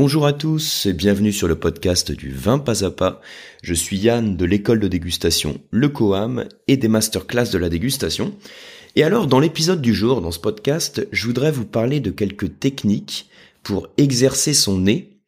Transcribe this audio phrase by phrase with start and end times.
[0.00, 3.20] Bonjour à tous et bienvenue sur le podcast du vin pas à pas.
[3.64, 8.32] Je suis Yann de l'école de dégustation Le Coam et des masterclass de la dégustation.
[8.94, 12.60] Et alors, dans l'épisode du jour, dans ce podcast, je voudrais vous parler de quelques
[12.60, 13.28] techniques
[13.64, 15.18] pour exercer son nez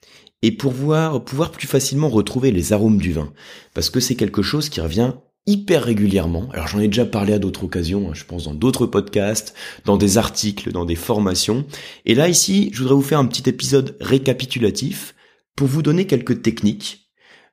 [0.42, 3.32] et pour pouvoir, pouvoir plus facilement retrouver les arômes du vin.
[3.74, 5.14] Parce que c'est quelque chose qui revient
[5.50, 6.48] hyper régulièrement.
[6.52, 9.96] Alors j'en ai déjà parlé à d'autres occasions, hein, je pense dans d'autres podcasts, dans
[9.96, 11.66] des articles, dans des formations.
[12.06, 15.14] Et là ici, je voudrais vous faire un petit épisode récapitulatif
[15.56, 17.10] pour vous donner quelques techniques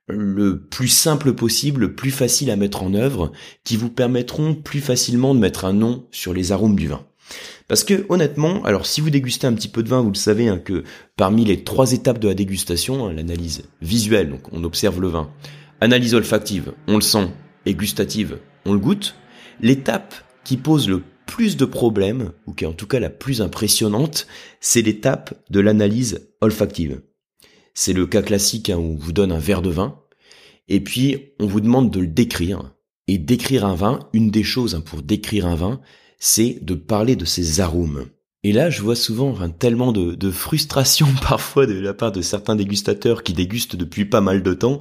[0.08, 3.32] le plus simple possible, le plus facile à mettre en œuvre,
[3.64, 7.06] qui vous permettront plus facilement de mettre un nom sur les arômes du vin.
[7.68, 10.48] Parce que honnêtement, alors si vous dégustez un petit peu de vin, vous le savez
[10.48, 10.84] hein, que
[11.18, 15.30] parmi les trois étapes de la dégustation, hein, l'analyse visuelle, donc on observe le vin,
[15.82, 17.28] analyse olfactive, on le sent,
[17.68, 19.16] et gustative, on le goûte,
[19.60, 23.42] l'étape qui pose le plus de problèmes, ou qui est en tout cas la plus
[23.42, 24.26] impressionnante,
[24.62, 27.02] c'est l'étape de l'analyse olfactive.
[27.74, 30.00] C'est le cas classique hein, où on vous donne un verre de vin,
[30.70, 32.74] et puis on vous demande de le décrire.
[33.10, 35.82] Et décrire un vin, une des choses hein, pour décrire un vin,
[36.20, 38.06] c'est de parler de ses arômes.
[38.48, 43.24] Et là, je vois souvent tellement de, frustration parfois de la part de certains dégustateurs
[43.24, 44.80] qui dégustent depuis pas mal de temps,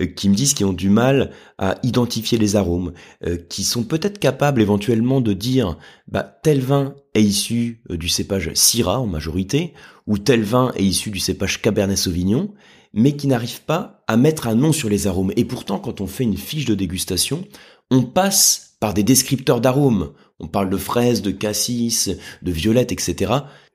[0.00, 2.92] euh, qui me disent qu'ils ont du mal à identifier les arômes,
[3.26, 8.08] euh, qui sont peut-être capables éventuellement de dire bah tel vin est issu euh, du
[8.08, 9.74] cépage Syrah en majorité,
[10.06, 12.54] ou tel vin est issu du cépage Cabernet Sauvignon,
[12.94, 15.32] mais qui n'arrivent pas à mettre un nom sur les arômes.
[15.34, 17.44] Et pourtant, quand on fait une fiche de dégustation,
[17.90, 20.12] on passe par des descripteurs d'arômes.
[20.40, 22.10] On parle de fraises, de cassis,
[22.42, 23.32] de violettes, etc.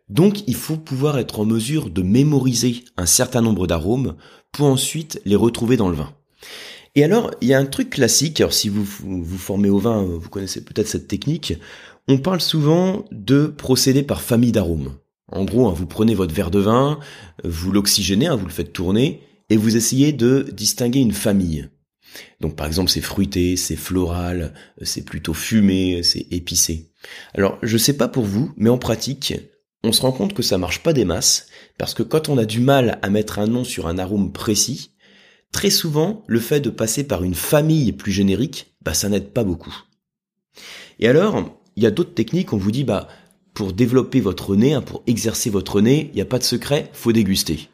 [0.10, 4.16] Donc il faut pouvoir être en mesure de mémoriser un certain nombre d'arômes
[4.52, 6.14] pour ensuite les retrouver dans le vin.
[6.96, 10.04] Et alors, il y a un truc classique, alors si vous vous formez au vin,
[10.04, 11.54] vous connaissez peut-être cette technique,
[12.08, 14.96] on parle souvent de procéder par famille d'arômes.
[15.32, 17.00] En gros, hein, vous prenez votre verre de vin,
[17.44, 21.68] vous l'oxygénez, hein, vous le faites tourner, et vous essayez de distinguer une famille.
[22.40, 26.92] Donc par exemple c'est fruité, c'est floral, c'est plutôt fumé, c'est épicé.
[27.34, 29.34] Alors je sais pas pour vous, mais en pratique,
[29.84, 32.46] on se rend compte que ça marche pas des masses, parce que quand on a
[32.46, 34.92] du mal à mettre un nom sur un arôme précis,
[35.52, 39.44] très souvent le fait de passer par une famille plus générique, bah ça n'aide pas
[39.44, 39.76] beaucoup.
[41.00, 43.08] Et alors, il y a d'autres techniques, on vous dit bah
[43.54, 46.90] pour développer votre nez, hein, pour exercer votre nez, il n'y a pas de secret,
[46.94, 47.70] faut déguster.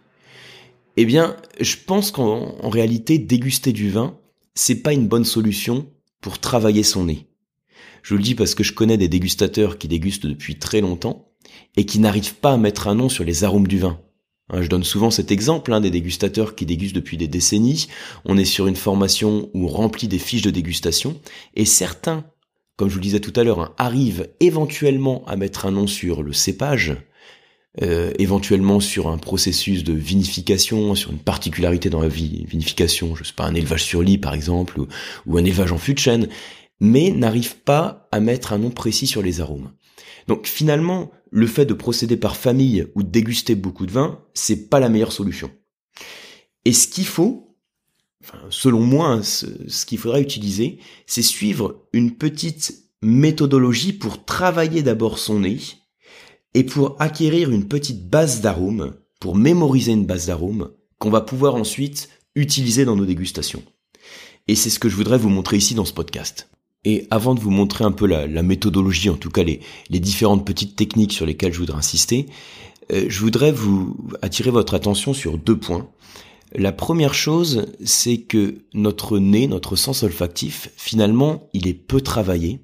[0.98, 4.18] Eh bien, je pense qu'en réalité, déguster du vin,
[4.54, 5.88] c'est pas une bonne solution
[6.20, 7.28] pour travailler son nez.
[8.04, 11.32] Je le dis parce que je connais des dégustateurs qui dégustent depuis très longtemps
[11.76, 14.00] et qui n'arrivent pas à mettre un nom sur les arômes du vin.
[14.50, 17.88] Hein, je donne souvent cet exemple hein, des dégustateurs qui dégustent depuis des décennies.
[18.26, 21.20] On est sur une formation où on remplit des fiches de dégustation
[21.56, 22.26] et certains,
[22.76, 25.88] comme je vous le disais tout à l'heure, hein, arrivent éventuellement à mettre un nom
[25.88, 26.98] sur le cépage,
[27.82, 33.34] euh, éventuellement sur un processus de vinification, sur une particularité dans la vinification, je sais
[33.34, 34.82] pas, un élevage sur lit par exemple,
[35.26, 36.28] ou, un élevage en fût de chêne,
[36.82, 39.72] mais n'arrive pas à mettre un nom précis sur les arômes.
[40.28, 44.70] Donc finalement, le fait de procéder par famille ou de déguster beaucoup de vin, c'est
[44.70, 45.50] pas la meilleure solution.
[46.66, 47.56] Et ce qu'il faut,
[48.50, 55.18] selon moi, hein, ce, qu'il faudrait utiliser, c'est suivre une petite méthodologie pour travailler d'abord
[55.18, 55.60] son nez,
[56.54, 61.56] et pour acquérir une petite base d'arômes, pour mémoriser une base d'arômes, qu'on va pouvoir
[61.56, 63.64] ensuite utiliser dans nos dégustations.
[64.48, 66.50] Et c'est ce que je voudrais vous montrer ici dans ce podcast.
[66.84, 69.60] Et avant de vous montrer un peu la, méthodologie, en tout cas les,
[69.90, 72.26] différentes petites techniques sur lesquelles je voudrais insister,
[72.92, 75.88] euh, je voudrais vous attirer votre attention sur deux points.
[76.54, 82.60] La première chose, c'est que notre nez, notre sens olfactif, finalement, il est peu travaillé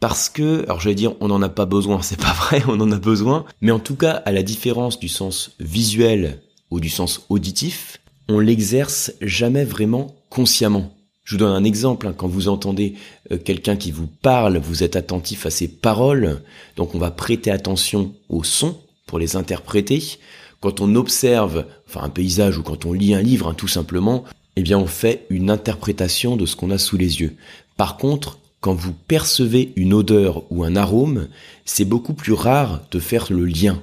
[0.00, 2.92] parce que, alors j'allais dire on n'en a pas besoin, c'est pas vrai, on en
[2.92, 6.40] a besoin, mais en tout cas, à la différence du sens visuel
[6.70, 10.92] ou du sens auditif, on l'exerce jamais vraiment consciemment.
[11.22, 12.14] Je vous donne un exemple, hein.
[12.16, 12.94] quand vous entendez
[13.32, 16.40] euh, quelqu'un qui vous parle, vous êtes attentif à ses paroles,
[16.76, 20.18] donc on va prêter attention aux sons pour les interpréter.
[20.60, 24.24] Quand on observe enfin un paysage ou quand on lit un livre, hein, tout simplement,
[24.56, 27.36] eh bien on fait une interprétation de ce qu'on a sous les yeux.
[27.76, 31.28] Par contre, quand vous percevez une odeur ou un arôme,
[31.64, 33.82] c'est beaucoup plus rare de faire le lien.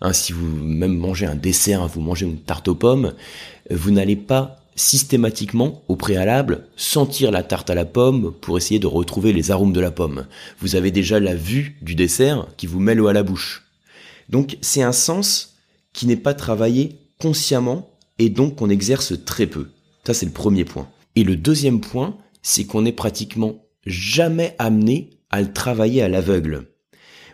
[0.00, 3.14] Hein, si vous même mangez un dessert, vous mangez une tarte aux pommes,
[3.70, 8.86] vous n'allez pas systématiquement, au préalable, sentir la tarte à la pomme pour essayer de
[8.86, 10.26] retrouver les arômes de la pomme.
[10.60, 13.64] Vous avez déjà la vue du dessert qui vous met à la bouche.
[14.28, 15.56] Donc c'est un sens
[15.92, 19.68] qui n'est pas travaillé consciemment et donc qu'on exerce très peu.
[20.06, 20.88] Ça c'est le premier point.
[21.16, 26.68] Et le deuxième point, c'est qu'on est pratiquement jamais amené à le travailler à l'aveugle.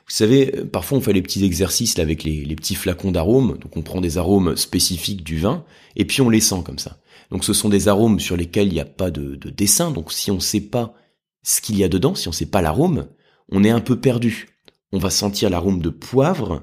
[0.06, 3.58] Vous savez, euh, parfois on fait les petits exercices là, avec les, petits flacons d'arômes,
[3.58, 5.64] donc on prend des arômes spécifiques du vin,
[5.96, 6.98] et puis on les sent comme ça.
[7.30, 10.12] Donc ce sont des arômes sur lesquels il n'y a pas de, de, dessin, donc
[10.12, 10.94] si on ne sait pas
[11.42, 13.08] ce qu'il y a dedans, si on ne sait pas l'arôme,
[13.50, 14.48] on est un peu perdu.
[14.92, 16.62] On va sentir l'arôme de poivre,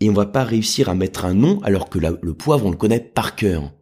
[0.00, 2.76] et on va pas réussir à mettre un nom alors que le poivre on le
[2.76, 3.72] connaît par cœur.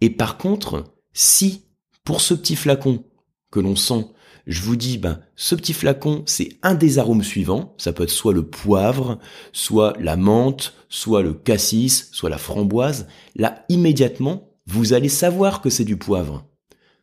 [0.00, 1.64] Et par contre, si
[2.04, 3.04] pour ce petit flacon
[3.50, 4.06] que l'on sent,
[4.48, 7.74] je vous dis, ben, ce petit flacon, c'est un des arômes suivants.
[7.76, 9.18] Ça peut être soit le poivre,
[9.52, 13.06] soit la menthe, soit le cassis, soit la framboise.
[13.36, 16.46] Là, immédiatement, vous allez savoir que c'est du poivre.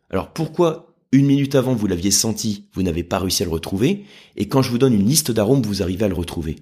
[0.10, 4.06] Alors pourquoi une minute avant vous l'aviez senti, vous n'avez pas réussi à le retrouver,
[4.36, 6.58] et quand je vous donne une liste d'arômes, vous arrivez à le retrouver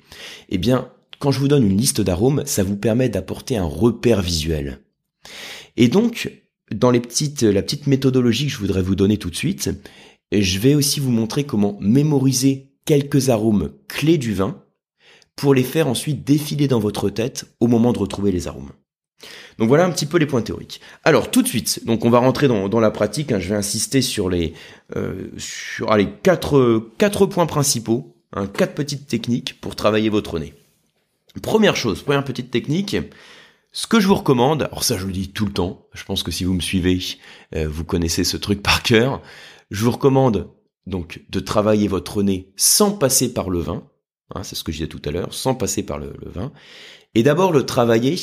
[0.50, 4.22] Eh bien, quand je vous donne une liste d'arômes, ça vous permet d'apporter un repère
[4.22, 4.82] visuel.
[5.76, 9.36] Et donc, dans les petites, la petite méthodologie que je voudrais vous donner tout de
[9.36, 9.72] suite,
[10.42, 14.62] je vais aussi vous montrer comment mémoriser quelques arômes clés du vin
[15.36, 18.72] pour les faire ensuite défiler dans votre tête au moment de retrouver les arômes.
[19.58, 20.82] Donc voilà un petit peu les points théoriques.
[21.04, 23.32] Alors tout de suite, donc on va rentrer dans, la pratique.
[23.32, 23.40] Hein.
[23.40, 24.54] je vais insister sur les
[24.96, 30.54] euh, sur les quatre quatre points principaux, hein, quatre petites techniques pour travailler votre nez.
[31.42, 32.96] Première chose, première petite technique,
[33.72, 36.22] ce que je vous recommande, alors ça je le dis tout le temps, je pense
[36.22, 37.00] que si vous me suivez,
[37.56, 39.20] euh, vous connaissez ce truc par cœur,
[39.72, 40.50] je vous recommande
[40.86, 43.84] donc de travailler votre nez sans passer par le vin,
[44.36, 46.52] hein, c'est ce que je disais tout à l'heure, sans passer par le, vin,
[47.16, 48.18] et d'abord le travailler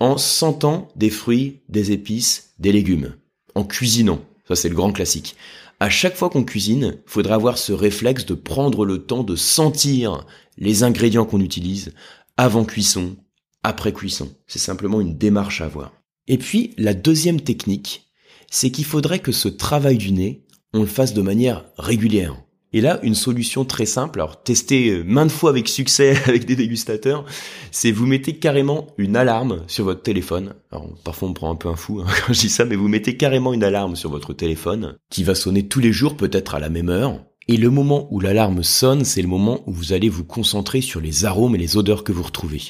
[0.00, 3.14] en sentant des fruits, des épices, des légumes,
[3.54, 5.36] en cuisinant, ça c'est le grand classique.
[5.80, 9.34] À chaque fois qu'on cuisine, il faudra avoir ce réflexe de prendre le temps de
[9.34, 10.26] sentir
[10.56, 11.92] les ingrédients qu'on utilise,
[12.36, 13.16] avant cuisson,
[13.62, 14.32] après cuisson.
[14.46, 15.92] C'est simplement une démarche à avoir.
[16.28, 18.12] Et puis, la deuxième technique,
[18.50, 22.36] c'est qu'il faudrait que ce travail du nez, on le fasse de manière régulière.
[22.74, 26.56] Et là, une solution très simple, alors testée euh, maintes fois avec succès avec des
[26.56, 27.26] dégustateurs,
[27.70, 30.54] c'est vous mettez carrément une alarme sur votre téléphone.
[30.70, 32.88] Alors parfois on prend un peu un fou hein, quand je dis ça, mais vous
[32.88, 36.60] mettez carrément une alarme sur votre téléphone qui va sonner tous les jours, peut-être à
[36.60, 37.22] la même heure.
[37.48, 41.00] Et le moment où l'alarme sonne, c'est le moment où vous allez vous concentrer sur
[41.00, 42.62] les arômes et les odeurs que vous retrouvez.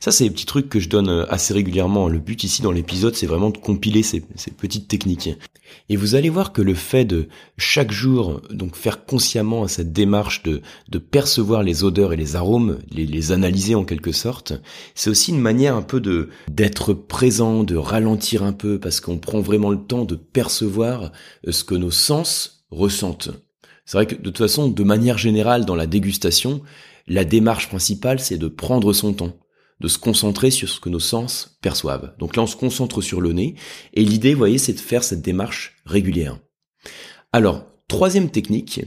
[0.00, 2.08] Ça, c'est des petits trucs que je donne euh, assez régulièrement.
[2.08, 5.30] Le but ici dans l'épisode, c'est vraiment de compiler ces, petites techniques.
[5.88, 7.28] Et vous allez voir que le fait de
[7.58, 10.62] chaque jour, donc faire consciemment cette démarche de,
[10.98, 14.54] percevoir les odeurs et les arômes, les, les analyser en quelque sorte,
[14.94, 19.18] c'est aussi une manière un peu de d'être présent, de ralentir un peu, parce qu'on
[19.18, 21.12] prend vraiment le temps de percevoir
[21.46, 23.30] euh, ce que nos sens ressentent.
[23.84, 26.62] C'est vrai que de toute façon, de manière générale, dans la dégustation,
[27.06, 29.36] la démarche principale, c'est de prendre son temps,
[29.80, 32.14] de se concentrer sur ce que nos sens perçoivent.
[32.18, 33.54] Donc là, on se concentre sur le nez,
[33.92, 36.38] et l'idée, voyez, c'est de faire cette démarche régulière.
[37.32, 38.80] Alors, troisième technique,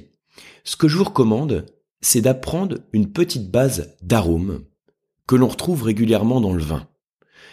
[0.63, 1.65] ce que je vous recommande,
[2.01, 4.63] c'est d'apprendre une petite base d'arômes
[5.27, 6.87] que l'on retrouve régulièrement dans le vin.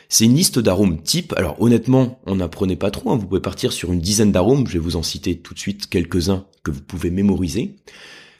[0.08, 1.34] C'est une liste d'arômes type.
[1.36, 3.10] Alors honnêtement, on n'apprenait pas trop.
[3.10, 3.16] Hein.
[3.16, 4.66] Vous pouvez partir sur une dizaine d'arômes.
[4.66, 7.76] Je vais vous en citer tout de suite quelques-uns que vous pouvez mémoriser.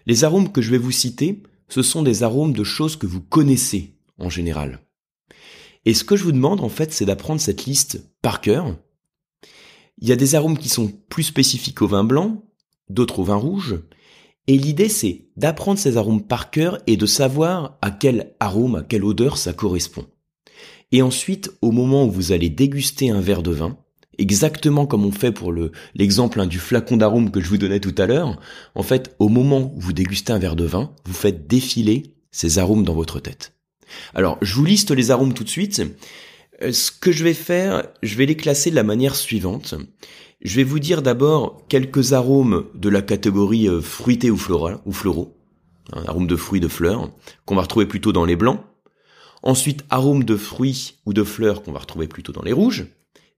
[0.06, 3.20] Les arômes que je vais vous citer, ce sont des arômes de choses que vous
[3.20, 4.86] connaissez en général.
[5.87, 8.77] Et ce que je vous demande en fait, c'est d'apprendre cette liste par cœur.
[9.99, 12.44] Il y a des arômes qui sont plus spécifiques au vin blanc,
[12.91, 13.81] d'autres au vin rouge.
[14.49, 18.83] Et l'idée, c'est d'apprendre ces arômes par cœur et de savoir à quel arôme, à
[18.83, 20.05] quelle odeur ça correspond.
[20.93, 23.79] Et ensuite, au moment où vous allez déguster un verre de vin,
[24.19, 27.81] exactement comme on fait pour le l'exemple hein, du flacon d'arôme que je vous donnais
[27.81, 28.40] tout à l'heure,
[28.75, 32.59] en fait, au moment où vous dégustez un verre de vin, vous faites défiler ces
[32.59, 33.55] arômes dans votre tête.
[34.14, 35.83] Alors, je vous liste les arômes tout de suite.
[36.62, 39.75] Euh, ce que je vais faire, je vais les classer de la manière suivante.
[40.43, 44.93] Je vais vous dire d'abord quelques arômes de la catégorie euh, fruité ou floral ou
[44.93, 45.37] floraux,
[45.93, 47.11] un arôme de fruits, de fleurs,
[47.45, 48.61] qu'on va retrouver plutôt dans les blancs.
[49.43, 52.87] Ensuite, arôme de fruits ou de fleurs qu'on va retrouver plutôt dans les rouges.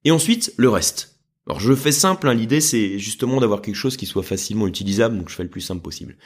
[0.05, 1.19] Et ensuite, le reste.
[1.49, 5.17] Alors je fais simple, hein, l'idée c'est justement d'avoir quelque chose qui soit facilement utilisable,
[5.17, 6.19] donc je fais le plus simple possible.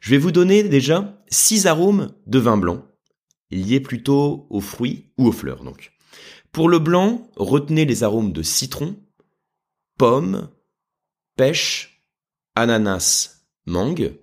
[0.00, 2.86] Je vais vous donner déjà six arômes de vin blanc,
[3.50, 5.92] liés plutôt aux fruits ou aux fleurs donc.
[6.52, 8.96] Pour le blanc, retenez les arômes de citron,
[9.96, 10.48] pomme,
[11.36, 12.02] pêche,
[12.56, 14.14] ananas, mangue.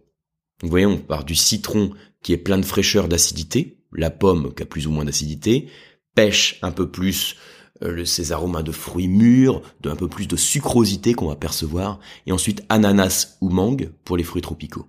[0.62, 4.64] Vous voyez, on part du citron qui est plein de fraîcheur, d'acidité, la pomme qui
[4.64, 5.70] a plus ou moins d'acidité,
[6.16, 7.38] pêche un peu plus
[7.84, 12.00] euh, ces arômes de fruits mûrs, de un peu plus de sucrosité qu'on va percevoir,
[12.26, 14.88] et ensuite ananas ou mangue pour les fruits tropicaux.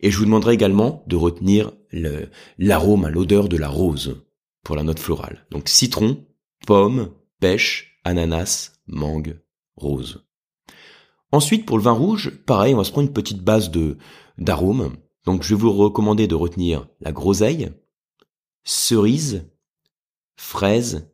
[0.00, 1.72] Et je vous demanderai également de retenir
[2.58, 4.24] l'arôme, l'odeur de la rose
[4.64, 5.46] pour la note florale.
[5.50, 6.24] Donc citron,
[6.66, 9.40] pomme, pêche, ananas, mangue,
[9.76, 10.24] rose.
[11.30, 13.70] Ensuite, pour le vin rouge, pareil, on va se prendre une petite base
[14.38, 14.96] d'arômes.
[15.24, 17.70] Donc je vais vous recommander de retenir la groseille,
[18.64, 19.48] cerise,
[20.36, 21.10] fraise,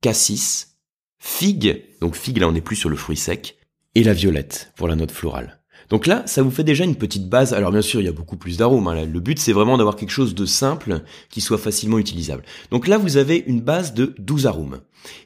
[0.00, 0.78] cassis,
[1.18, 3.58] figue, donc figue là on n'est plus sur le fruit sec,
[3.94, 5.57] et la violette pour la note florale.
[5.90, 7.54] Donc là, ça vous fait déjà une petite base.
[7.54, 8.88] Alors bien sûr, il y a beaucoup plus d'arômes.
[8.88, 9.04] Hein.
[9.04, 12.44] Le but, c'est vraiment d'avoir quelque chose de simple qui soit facilement utilisable.
[12.70, 14.80] Donc là, vous avez une base de 12 arômes.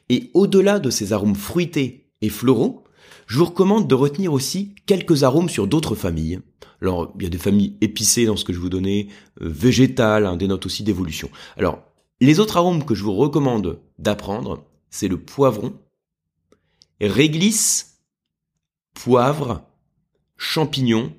[0.09, 2.83] Et au-delà de ces arômes fruités et floraux,
[3.27, 6.39] je vous recommande de retenir aussi quelques arômes sur d'autres familles.
[6.81, 9.07] Alors, il y a des familles épicées dans ce que je vous donnais,
[9.41, 11.29] euh, végétales, hein, des notes aussi d'évolution.
[11.55, 11.79] Alors,
[12.19, 15.73] les autres arômes que je vous recommande d'apprendre, c'est le poivron,
[17.01, 18.01] réglisse,
[18.93, 19.65] poivre,
[20.43, 21.13] champignon,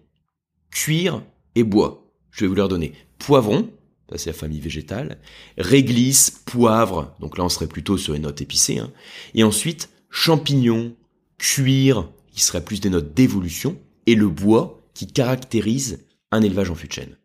[0.71, 1.23] cuir
[1.55, 2.07] et bois.
[2.31, 3.71] Je vais vous leur donner poivron,
[4.17, 5.19] c'est la famille végétale,
[5.57, 8.93] réglisse, poivre, donc là on serait plutôt sur une note épicée, hein.
[9.35, 10.95] et ensuite champignon,
[11.39, 16.75] cuir, qui serait plus des notes d'évolution, et le bois, qui caractérise un élevage en
[16.75, 17.17] fût de chêne.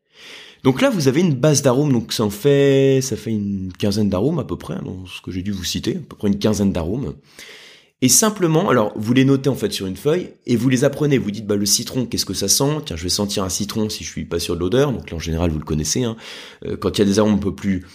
[0.63, 4.09] Donc là, vous avez une base d'arômes, donc ça en fait, ça fait une quinzaine
[4.09, 6.39] d'arômes à peu près, hein, ce que j'ai dû vous citer, à peu près une
[6.39, 7.15] quinzaine d'arômes.
[8.01, 11.17] Et simplement, alors vous les notez en fait sur une feuille et vous les apprenez.
[11.17, 12.81] Vous dites bah le citron, qu'est-ce que ça sent?
[12.85, 14.93] Tiens, je vais sentir un citron si je suis pas sûr de l'odeur.
[14.93, 16.03] Donc là en général vous le connaissez.
[16.03, 16.15] Hein.
[16.65, 17.85] Euh, quand il y a des arômes un peu plus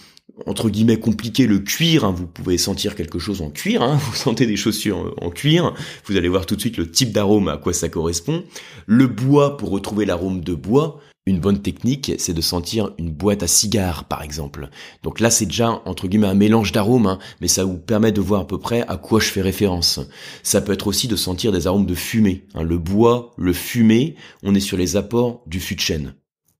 [0.45, 3.81] entre guillemets compliqués, le cuir, hein, vous pouvez sentir quelque chose en cuir.
[3.81, 5.73] Hein, vous sentez des chaussures en cuir.
[6.05, 8.43] Vous allez voir tout de suite le type d'arôme à quoi ça correspond.
[8.85, 10.99] Le bois pour retrouver l'arôme de bois.
[11.27, 14.69] Une bonne technique, c'est de sentir une boîte à cigares, par exemple.
[15.01, 18.21] Donc là, c'est déjà, entre guillemets, un mélange d'arômes, hein, mais ça vous permet de
[18.21, 19.99] voir à peu près à quoi je fais référence.
[20.43, 22.45] Ça peut être aussi de sentir des arômes de fumée.
[22.53, 22.61] Hein.
[22.61, 26.13] le bois, le fumé, on est sur les apports du fût de chêne.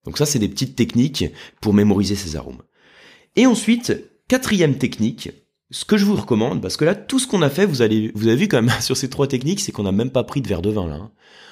[0.04, 1.26] Donc ça, c'est des petites techniques
[1.62, 2.64] pour mémoriser ces arômes.
[3.36, 3.94] Et ensuite,
[4.28, 5.30] quatrième technique,
[5.70, 8.12] ce que je vous recommande, parce que là, tout ce qu'on a fait, vous allez,
[8.16, 10.42] vous avez vu quand même sur ces trois techniques, c'est qu'on n'a même pas pris
[10.42, 10.96] de verre de vin là.
[10.96, 11.12] Hein.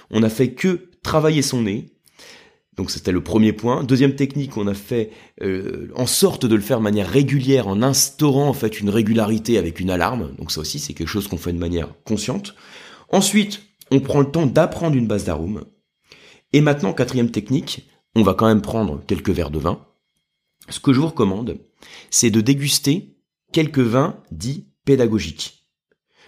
[0.09, 1.93] On a fait que travailler son nez,
[2.75, 3.83] donc c'était le premier point.
[3.83, 5.11] Deuxième technique, on a fait
[5.41, 9.57] euh, en sorte de le faire de manière régulière en instaurant en fait une régularité
[9.57, 10.33] avec une alarme.
[10.37, 12.55] Donc ça aussi c'est quelque chose qu'on fait de manière consciente.
[13.09, 13.61] Ensuite,
[13.91, 15.65] on prend le temps d'apprendre une base d'arôme.
[16.51, 19.85] Et maintenant, quatrième technique, on va quand même prendre quelques verres de vin.
[20.69, 21.59] Ce que je vous recommande,
[22.09, 23.17] c'est de déguster
[23.51, 25.62] quelques vins dits pédagogiques.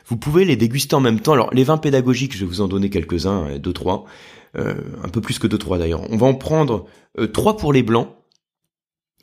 [0.07, 1.33] Vous pouvez les déguster en même temps.
[1.33, 4.05] Alors les vins pédagogiques, je vais vous en donner quelques-uns, deux, trois.
[4.57, 6.09] Euh, un peu plus que deux trois d'ailleurs.
[6.09, 6.85] On va en prendre
[7.19, 8.09] euh, trois pour les blancs.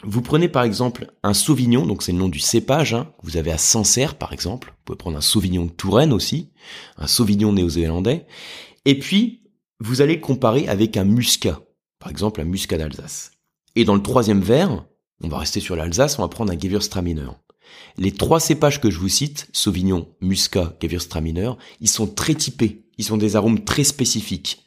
[0.04, 3.52] Vous prenez par exemple un Sauvignon, donc c'est le nom du cépage, hein, vous avez
[3.52, 4.68] à Sancerre par exemple.
[4.68, 6.50] Vous pouvez prendre un Sauvignon de Touraine aussi,
[6.98, 8.26] un Sauvignon néo-zélandais.
[8.84, 9.42] Et puis,
[9.80, 11.60] vous allez le comparer avec un Muscat,
[11.98, 13.30] par exemple un Muscat d'Alsace.
[13.76, 14.84] Et dans le troisième verre,
[15.22, 17.30] on va rester sur l'Alsace, on va prendre un Gewürztraminer.
[17.98, 22.82] Les trois cépages que je vous cite, Sauvignon, Muscat, Gewürztraminer, ils sont très typés.
[22.98, 24.64] Ils ont des arômes très spécifiques.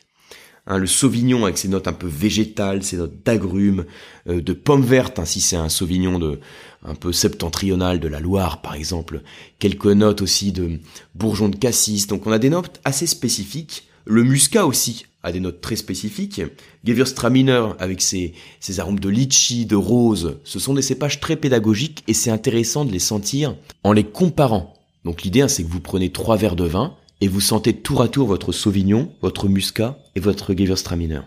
[0.67, 3.85] Hein, le Sauvignon avec ses notes un peu végétales, ses notes d'agrumes,
[4.27, 6.39] euh, de pommes vertes, hein, si c'est un Sauvignon de
[6.83, 9.21] un peu septentrional de la Loire par exemple,
[9.59, 10.79] quelques notes aussi de
[11.13, 12.07] bourgeon de cassis.
[12.07, 13.87] Donc on a des notes assez spécifiques.
[14.05, 16.41] Le muscat aussi a des notes très spécifiques.
[16.85, 22.03] Gewürztraminer avec ses, ses arômes de litchi, de rose, ce sont des cépages très pédagogiques
[22.07, 24.73] et c'est intéressant de les sentir en les comparant.
[25.03, 28.01] Donc l'idée hein, c'est que vous prenez trois verres de vin, et vous sentez tour
[28.01, 31.21] à tour votre Sauvignon, votre Muscat et votre Gewürztraminer.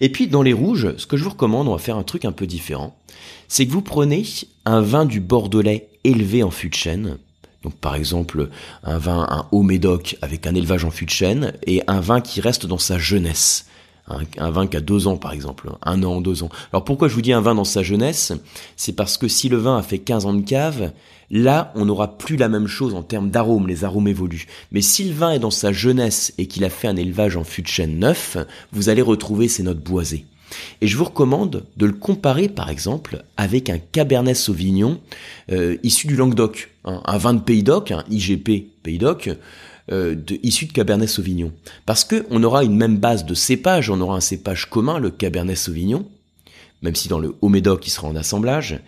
[0.00, 2.24] Et puis dans les rouges, ce que je vous recommande, on va faire un truc
[2.24, 2.96] un peu différent,
[3.48, 4.24] c'est que vous prenez
[4.64, 7.18] un vin du Bordelais élevé en fût de chêne,
[7.62, 8.48] donc par exemple
[8.84, 12.20] un vin, un haut médoc avec un élevage en fût de chêne, et un vin
[12.20, 13.66] qui reste dans sa jeunesse.
[14.38, 16.48] Un, vin qui a deux ans par exemple, un an, deux ans.
[16.72, 18.32] Alors pourquoi je vous dis un vin dans sa jeunesse?
[18.74, 20.92] C'est parce que si le vin a fait 15 ans de cave,
[21.30, 24.46] Là, on n'aura plus la même chose en termes d'arômes, les arômes évoluent.
[24.72, 27.44] Mais si le vin est dans sa jeunesse et qu'il a fait un élevage en
[27.44, 28.38] fût de chêne neuf,
[28.72, 30.24] vous allez retrouver ces notes boisées.
[30.80, 35.00] Et je vous recommande de le comparer par exemple avec un Cabernet Sauvignon
[35.50, 39.30] euh, issu du Languedoc, un vin de Pays d'Oc, un IGP Pays d'Oc,
[39.90, 41.50] euh, issu de Cabernet Sauvignon.
[41.86, 45.10] Parce que on aura une même base de cépage, on aura un cépage commun, le
[45.10, 46.06] Cabernet Sauvignon,
[46.82, 48.80] même si dans le Haut-Médoc il sera en assemblage,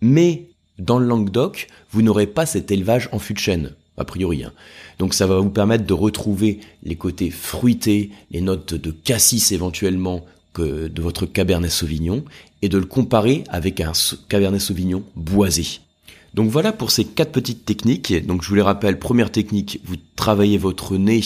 [0.00, 0.48] mais
[0.78, 4.42] dans le Languedoc, vous n'aurez pas cet élevage en fût de chêne, a priori.
[4.42, 4.52] Hein.
[4.98, 10.24] Donc ça va vous permettre de retrouver les côtés fruités, les notes de cassis éventuellement
[10.52, 12.24] que de votre Cabernet Sauvignon,
[12.62, 13.92] et de le comparer avec un
[14.28, 15.80] Cabernet Sauvignon boisé.
[16.34, 18.26] Donc voilà pour ces quatre petites techniques.
[18.26, 21.22] Donc je vous les rappelle, première technique, vous travaillez votre nez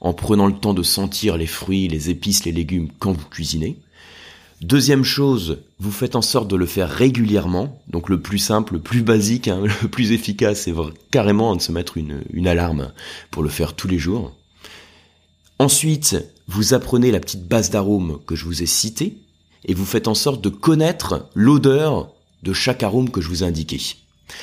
[0.00, 3.78] en prenant le temps de sentir les fruits, les épices, les légumes quand vous cuisinez.
[4.60, 7.80] Deuxième chose, vous faites en sorte de le faire régulièrement.
[7.88, 10.74] Donc le plus simple, le plus basique, hein, le plus efficace, c'est
[11.10, 12.92] carrément de se mettre une, une alarme
[13.30, 14.32] pour le faire tous les jours.
[15.58, 16.16] Ensuite,
[16.48, 19.18] vous apprenez la petite base d'arômes que je vous ai citée.
[19.64, 23.46] et vous faites en sorte de connaître l'odeur de chaque arôme que je vous ai
[23.46, 23.80] indiqué.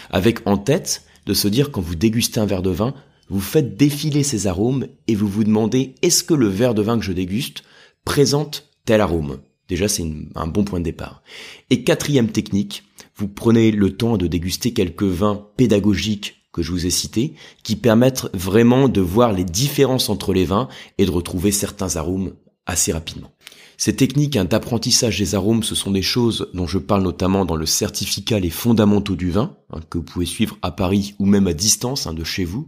[0.09, 2.93] Avec en tête de se dire quand vous dégustez un verre de vin,
[3.29, 6.97] vous faites défiler ces arômes et vous vous demandez est-ce que le verre de vin
[6.97, 7.63] que je déguste
[8.05, 9.39] présente tel arôme?
[9.67, 11.21] Déjà, c'est un bon point de départ.
[11.69, 12.83] Et quatrième technique,
[13.15, 18.27] vous prenez le temps de déguster quelques vins pédagogiques je vous ai cités, qui permettent
[18.33, 22.33] vraiment de voir les différences entre les vins et de retrouver certains arômes
[22.65, 23.31] assez rapidement.
[23.77, 27.55] Ces techniques hein, d'apprentissage des arômes, ce sont des choses dont je parle notamment dans
[27.55, 31.47] le certificat Les fondamentaux du vin, hein, que vous pouvez suivre à Paris ou même
[31.47, 32.67] à distance hein, de chez vous.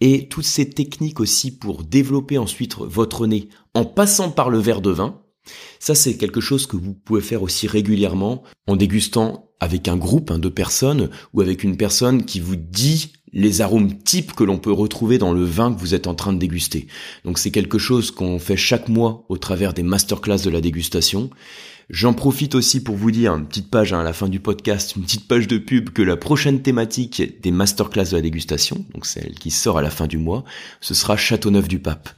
[0.00, 4.82] Et toutes ces techniques aussi pour développer ensuite votre nez en passant par le verre
[4.82, 5.20] de vin,
[5.78, 10.32] ça, c'est quelque chose que vous pouvez faire aussi régulièrement en dégustant avec un groupe
[10.32, 14.72] de personnes ou avec une personne qui vous dit les arômes types que l'on peut
[14.72, 16.86] retrouver dans le vin que vous êtes en train de déguster.
[17.24, 21.30] Donc c'est quelque chose qu'on fait chaque mois au travers des masterclass de la dégustation.
[21.88, 24.96] J'en profite aussi pour vous dire, une petite page hein, à la fin du podcast,
[24.96, 29.06] une petite page de pub, que la prochaine thématique des masterclass de la dégustation, donc
[29.06, 30.42] celle qui sort à la fin du mois,
[30.80, 32.08] ce sera Châteauneuf du Pape.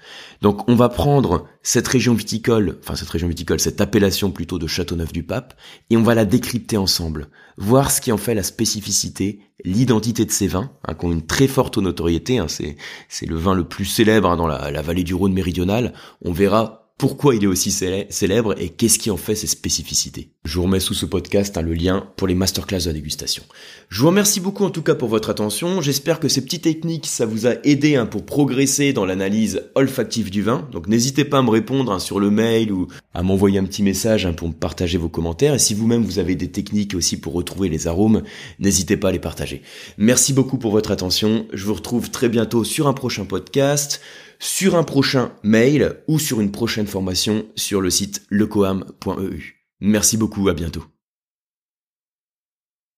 [0.41, 4.67] Donc on va prendre cette région viticole, enfin cette région viticole, cette appellation plutôt de
[4.67, 5.53] Châteauneuf du Pape,
[5.91, 10.31] et on va la décrypter ensemble, voir ce qui en fait la spécificité, l'identité de
[10.31, 12.77] ces vins, hein, qui ont une très forte notoriété, hein, c'est,
[13.11, 15.93] c'est le vin le plus célèbre hein, dans la, la vallée du Rhône méridionale,
[16.25, 20.33] on verra pourquoi il est aussi célèbre et qu'est-ce qui en fait ses spécificités.
[20.45, 23.45] Je vous remets sous ce podcast hein, le lien pour les masterclass de la dégustation.
[23.89, 25.81] Je vous remercie beaucoup en tout cas pour votre attention.
[25.81, 30.31] J'espère que ces petites techniques, ça vous a aidé hein, pour progresser dans l'analyse olfactive
[30.31, 30.69] du vin.
[30.73, 33.85] Donc n'hésitez pas à me répondre hein, sur le mail ou à m'envoyer un petit
[33.85, 35.55] message pour me partager vos commentaires.
[35.55, 38.23] Et si vous-même vous avez des techniques aussi pour retrouver les arômes,
[38.59, 39.63] n'hésitez pas à les partager.
[39.99, 41.47] Merci beaucoup pour votre attention.
[41.53, 44.01] Je vous retrouve très bientôt sur un prochain podcast
[44.39, 49.67] sur un prochain mail ou sur une prochaine formation sur le site lecoam.eu.
[49.81, 50.85] Merci beaucoup, à bientôt.